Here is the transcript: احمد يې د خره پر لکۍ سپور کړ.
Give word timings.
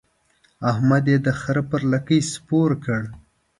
احمد 0.71 1.03
يې 1.11 1.17
د 1.25 1.27
خره 1.39 1.63
پر 1.69 1.81
لکۍ 1.91 2.19
سپور 2.33 2.69
کړ. 2.85 3.01